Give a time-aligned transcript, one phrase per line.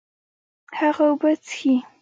[0.79, 1.73] هغه اوبه څښي